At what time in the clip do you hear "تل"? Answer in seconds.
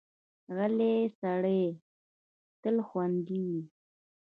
2.61-2.77